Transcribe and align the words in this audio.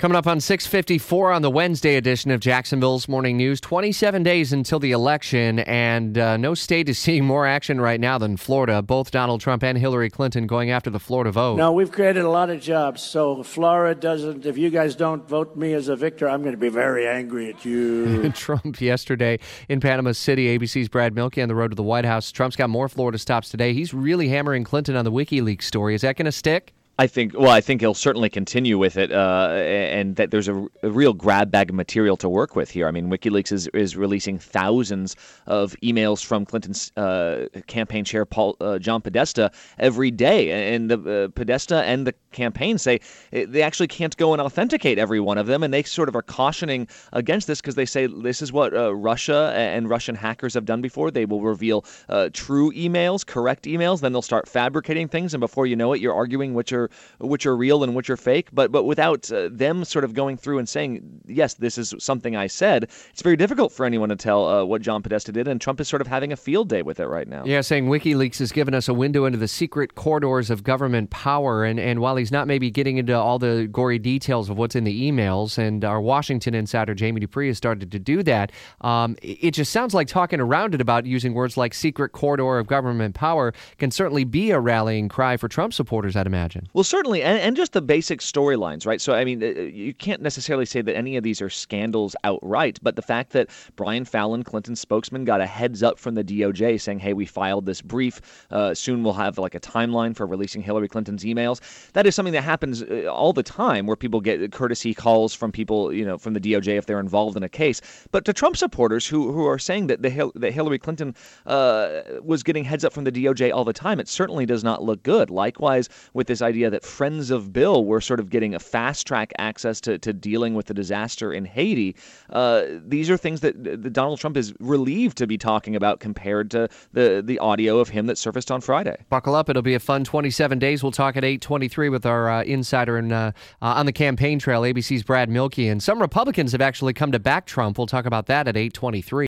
Coming 0.00 0.14
up 0.14 0.28
on 0.28 0.38
654 0.38 1.32
on 1.32 1.42
the 1.42 1.50
Wednesday 1.50 1.96
edition 1.96 2.30
of 2.30 2.38
Jacksonville's 2.38 3.08
Morning 3.08 3.36
News, 3.36 3.60
27 3.60 4.22
days 4.22 4.52
until 4.52 4.78
the 4.78 4.92
election, 4.92 5.58
and 5.58 6.16
uh, 6.16 6.36
no 6.36 6.54
state 6.54 6.88
is 6.88 6.96
seeing 7.00 7.24
more 7.24 7.48
action 7.48 7.80
right 7.80 7.98
now 7.98 8.16
than 8.16 8.36
Florida. 8.36 8.80
Both 8.80 9.10
Donald 9.10 9.40
Trump 9.40 9.64
and 9.64 9.76
Hillary 9.76 10.08
Clinton 10.08 10.46
going 10.46 10.70
after 10.70 10.88
the 10.88 11.00
Florida 11.00 11.32
vote. 11.32 11.56
No, 11.56 11.72
we've 11.72 11.90
created 11.90 12.24
a 12.24 12.30
lot 12.30 12.48
of 12.48 12.60
jobs. 12.60 13.02
So 13.02 13.42
Florida 13.42 14.00
doesn't, 14.00 14.46
if 14.46 14.56
you 14.56 14.70
guys 14.70 14.94
don't 14.94 15.28
vote 15.28 15.56
me 15.56 15.72
as 15.72 15.88
a 15.88 15.96
victor, 15.96 16.28
I'm 16.28 16.42
going 16.42 16.54
to 16.54 16.60
be 16.60 16.68
very 16.68 17.04
angry 17.04 17.48
at 17.48 17.64
you. 17.64 18.30
Trump 18.34 18.80
yesterday 18.80 19.40
in 19.68 19.80
Panama 19.80 20.12
City, 20.12 20.56
ABC's 20.56 20.88
Brad 20.88 21.12
Mielke 21.12 21.38
on 21.38 21.48
the 21.48 21.56
road 21.56 21.72
to 21.72 21.74
the 21.74 21.82
White 21.82 22.04
House. 22.04 22.30
Trump's 22.30 22.54
got 22.54 22.70
more 22.70 22.88
Florida 22.88 23.18
stops 23.18 23.48
today. 23.48 23.72
He's 23.74 23.92
really 23.92 24.28
hammering 24.28 24.62
Clinton 24.62 24.94
on 24.94 25.04
the 25.04 25.10
WikiLeaks 25.10 25.62
story. 25.62 25.96
Is 25.96 26.02
that 26.02 26.14
going 26.14 26.26
to 26.26 26.30
stick? 26.30 26.72
I 27.00 27.06
think, 27.06 27.38
well, 27.38 27.50
I 27.50 27.60
think 27.60 27.80
he'll 27.80 27.94
certainly 27.94 28.28
continue 28.28 28.76
with 28.76 28.96
it, 28.96 29.12
uh, 29.12 29.50
and 29.52 30.16
that 30.16 30.32
there's 30.32 30.48
a, 30.48 30.66
a, 30.82 30.90
real 30.90 31.12
grab 31.12 31.48
bag 31.48 31.70
of 31.70 31.76
material 31.76 32.16
to 32.16 32.28
work 32.28 32.56
with 32.56 32.72
here. 32.72 32.88
I 32.88 32.90
mean, 32.90 33.08
WikiLeaks 33.08 33.52
is, 33.52 33.68
is 33.68 33.96
releasing 33.96 34.36
thousands 34.36 35.14
of 35.46 35.76
emails 35.80 36.24
from 36.24 36.44
Clinton's 36.44 36.90
uh, 36.96 37.46
campaign 37.68 38.04
chair, 38.04 38.24
Paul 38.24 38.56
uh, 38.60 38.80
John 38.80 39.00
Podesta, 39.00 39.52
every 39.78 40.10
day, 40.10 40.74
and 40.74 40.90
the 40.90 41.26
uh, 41.26 41.28
Podesta 41.28 41.84
and 41.84 42.04
the 42.04 42.14
campaign 42.32 42.78
say 42.78 43.00
eh, 43.32 43.46
they 43.48 43.62
actually 43.62 43.86
can't 43.86 44.16
go 44.16 44.32
and 44.32 44.42
authenticate 44.42 44.98
every 44.98 45.20
one 45.20 45.38
of 45.38 45.46
them, 45.46 45.62
and 45.62 45.72
they 45.72 45.84
sort 45.84 46.08
of 46.08 46.16
are 46.16 46.22
cautioning 46.22 46.88
against 47.12 47.46
this 47.46 47.60
because 47.60 47.76
they 47.76 47.86
say 47.86 48.08
this 48.08 48.42
is 48.42 48.52
what 48.52 48.74
uh, 48.74 48.92
Russia 48.92 49.52
and 49.54 49.88
Russian 49.88 50.16
hackers 50.16 50.52
have 50.54 50.64
done 50.64 50.82
before. 50.82 51.12
They 51.12 51.26
will 51.26 51.42
reveal 51.42 51.84
uh, 52.08 52.30
true 52.32 52.72
emails, 52.72 53.24
correct 53.24 53.66
emails, 53.66 54.00
then 54.00 54.10
they'll 54.10 54.20
start 54.20 54.48
fabricating 54.48 55.06
things, 55.06 55.32
and 55.32 55.40
before 55.40 55.64
you 55.64 55.76
know 55.76 55.92
it, 55.92 56.00
you're 56.00 56.14
arguing 56.14 56.54
which 56.54 56.72
are 56.72 56.87
which 57.18 57.46
are 57.46 57.56
real 57.56 57.82
and 57.82 57.94
which 57.94 58.10
are 58.10 58.16
fake. 58.16 58.48
But 58.52 58.72
but 58.72 58.84
without 58.84 59.30
uh, 59.32 59.48
them 59.50 59.84
sort 59.84 60.04
of 60.04 60.14
going 60.14 60.36
through 60.36 60.58
and 60.58 60.68
saying, 60.68 61.22
yes, 61.26 61.54
this 61.54 61.78
is 61.78 61.94
something 61.98 62.36
I 62.36 62.46
said, 62.46 62.84
it's 63.10 63.22
very 63.22 63.36
difficult 63.36 63.72
for 63.72 63.84
anyone 63.86 64.08
to 64.08 64.16
tell 64.16 64.46
uh, 64.48 64.64
what 64.64 64.82
John 64.82 65.02
Podesta 65.02 65.32
did. 65.32 65.48
And 65.48 65.60
Trump 65.60 65.80
is 65.80 65.88
sort 65.88 66.00
of 66.00 66.06
having 66.06 66.32
a 66.32 66.36
field 66.36 66.68
day 66.68 66.82
with 66.82 67.00
it 67.00 67.06
right 67.06 67.28
now. 67.28 67.44
Yeah, 67.44 67.60
saying 67.60 67.86
WikiLeaks 67.86 68.38
has 68.38 68.52
given 68.52 68.74
us 68.74 68.88
a 68.88 68.94
window 68.94 69.24
into 69.24 69.38
the 69.38 69.48
secret 69.48 69.94
corridors 69.94 70.50
of 70.50 70.62
government 70.62 71.10
power. 71.10 71.64
And, 71.64 71.78
and 71.80 72.00
while 72.00 72.16
he's 72.16 72.32
not 72.32 72.46
maybe 72.46 72.70
getting 72.70 72.98
into 72.98 73.16
all 73.16 73.38
the 73.38 73.68
gory 73.70 73.98
details 73.98 74.48
of 74.50 74.58
what's 74.58 74.74
in 74.74 74.84
the 74.84 75.10
emails, 75.10 75.58
and 75.58 75.84
our 75.84 76.00
Washington 76.00 76.54
insider 76.54 76.94
Jamie 76.94 77.20
Dupree 77.20 77.48
has 77.48 77.56
started 77.56 77.90
to 77.90 77.98
do 77.98 78.22
that, 78.22 78.52
um, 78.80 79.16
it 79.22 79.52
just 79.52 79.72
sounds 79.72 79.94
like 79.94 80.08
talking 80.08 80.40
around 80.40 80.74
it 80.74 80.80
about 80.80 81.06
using 81.06 81.34
words 81.34 81.56
like 81.56 81.74
secret 81.74 82.12
corridor 82.12 82.58
of 82.58 82.66
government 82.66 83.14
power 83.14 83.52
can 83.78 83.90
certainly 83.90 84.24
be 84.24 84.50
a 84.50 84.60
rallying 84.60 85.08
cry 85.08 85.36
for 85.36 85.48
Trump 85.48 85.72
supporters, 85.72 86.16
I'd 86.16 86.26
imagine. 86.26 86.68
Well, 86.78 86.84
certainly, 86.84 87.24
and, 87.24 87.40
and 87.40 87.56
just 87.56 87.72
the 87.72 87.82
basic 87.82 88.20
storylines, 88.20 88.86
right? 88.86 89.00
So, 89.00 89.12
I 89.12 89.24
mean, 89.24 89.42
uh, 89.42 89.46
you 89.46 89.92
can't 89.92 90.22
necessarily 90.22 90.64
say 90.64 90.80
that 90.80 90.96
any 90.96 91.16
of 91.16 91.24
these 91.24 91.42
are 91.42 91.50
scandals 91.50 92.14
outright, 92.22 92.78
but 92.82 92.94
the 92.94 93.02
fact 93.02 93.32
that 93.32 93.50
Brian 93.74 94.04
Fallon, 94.04 94.44
Clinton's 94.44 94.78
spokesman, 94.78 95.24
got 95.24 95.40
a 95.40 95.46
heads 95.46 95.82
up 95.82 95.98
from 95.98 96.14
the 96.14 96.22
DOJ 96.22 96.80
saying, 96.80 97.00
hey, 97.00 97.14
we 97.14 97.26
filed 97.26 97.66
this 97.66 97.82
brief. 97.82 98.46
Uh, 98.52 98.74
soon 98.74 99.02
we'll 99.02 99.12
have 99.14 99.38
like 99.38 99.56
a 99.56 99.58
timeline 99.58 100.14
for 100.14 100.24
releasing 100.24 100.62
Hillary 100.62 100.86
Clinton's 100.86 101.24
emails. 101.24 101.60
That 101.94 102.06
is 102.06 102.14
something 102.14 102.34
that 102.34 102.44
happens 102.44 102.84
uh, 102.84 103.10
all 103.12 103.32
the 103.32 103.42
time 103.42 103.84
where 103.88 103.96
people 103.96 104.20
get 104.20 104.52
courtesy 104.52 104.94
calls 104.94 105.34
from 105.34 105.50
people, 105.50 105.92
you 105.92 106.04
know, 106.04 106.16
from 106.16 106.32
the 106.32 106.40
DOJ 106.40 106.78
if 106.78 106.86
they're 106.86 107.00
involved 107.00 107.36
in 107.36 107.42
a 107.42 107.48
case. 107.48 107.80
But 108.12 108.24
to 108.26 108.32
Trump 108.32 108.56
supporters 108.56 109.04
who, 109.04 109.32
who 109.32 109.44
are 109.48 109.58
saying 109.58 109.88
that, 109.88 110.02
the, 110.02 110.30
that 110.36 110.52
Hillary 110.52 110.78
Clinton 110.78 111.16
uh, 111.44 112.02
was 112.22 112.44
getting 112.44 112.62
heads 112.62 112.84
up 112.84 112.92
from 112.92 113.02
the 113.02 113.10
DOJ 113.10 113.52
all 113.52 113.64
the 113.64 113.72
time, 113.72 113.98
it 113.98 114.06
certainly 114.06 114.46
does 114.46 114.62
not 114.62 114.84
look 114.84 115.02
good. 115.02 115.28
Likewise, 115.28 115.88
with 116.14 116.28
this 116.28 116.40
idea 116.40 116.67
that 116.70 116.84
friends 116.84 117.30
of 117.30 117.52
Bill 117.52 117.84
were 117.84 118.00
sort 118.00 118.20
of 118.20 118.30
getting 118.30 118.54
a 118.54 118.58
fast 118.58 119.06
track 119.06 119.32
access 119.38 119.80
to, 119.82 119.98
to 119.98 120.12
dealing 120.12 120.54
with 120.54 120.66
the 120.66 120.74
disaster 120.74 121.32
in 121.32 121.44
Haiti. 121.44 121.96
Uh, 122.30 122.64
these 122.86 123.10
are 123.10 123.16
things 123.16 123.40
that, 123.40 123.62
that 123.64 123.92
Donald 123.92 124.18
Trump 124.18 124.36
is 124.36 124.54
relieved 124.60 125.16
to 125.18 125.26
be 125.26 125.38
talking 125.38 125.76
about 125.76 126.00
compared 126.00 126.50
to 126.52 126.68
the, 126.92 127.22
the 127.24 127.38
audio 127.38 127.78
of 127.78 127.88
him 127.88 128.06
that 128.06 128.18
surfaced 128.18 128.50
on 128.50 128.60
Friday. 128.60 128.96
Buckle 129.08 129.34
up. 129.34 129.48
It'll 129.48 129.62
be 129.62 129.74
a 129.74 129.80
fun 129.80 130.04
27 130.04 130.58
days. 130.58 130.82
We'll 130.82 130.92
talk 130.92 131.16
at 131.16 131.24
823 131.24 131.88
with 131.88 132.06
our 132.06 132.28
uh, 132.30 132.42
insider 132.44 132.96
and, 132.96 133.12
uh, 133.12 133.32
uh, 133.62 133.66
on 133.66 133.86
the 133.86 133.92
campaign 133.92 134.38
trail, 134.38 134.62
ABC's 134.62 135.02
Brad 135.02 135.28
Mielke. 135.28 135.58
And 135.58 135.82
some 135.82 136.00
Republicans 136.00 136.52
have 136.52 136.60
actually 136.60 136.92
come 136.92 137.12
to 137.12 137.18
back 137.18 137.46
Trump. 137.46 137.78
We'll 137.78 137.86
talk 137.86 138.06
about 138.06 138.26
that 138.26 138.48
at 138.48 138.56
823. 138.56 139.08